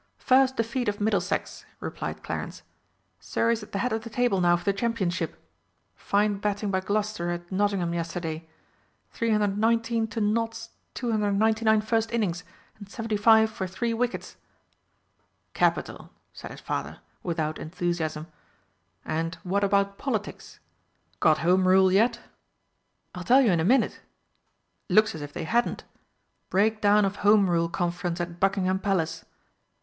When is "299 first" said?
10.95-12.11